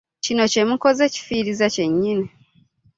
[0.23, 2.27] Kino kye mukoze kifiiriza kyennyini.